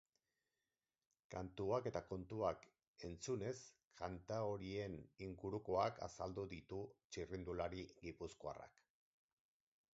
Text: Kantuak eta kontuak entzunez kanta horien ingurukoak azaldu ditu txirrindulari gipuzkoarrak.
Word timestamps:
Kantuak 1.33 1.89
eta 1.89 2.01
kontuak 2.11 2.65
entzunez 3.09 3.53
kanta 4.01 4.39
horien 4.53 4.97
ingurukoak 5.29 6.01
azaldu 6.09 6.49
ditu 6.57 6.83
txirrindulari 7.11 7.87
gipuzkoarrak. 8.05 8.85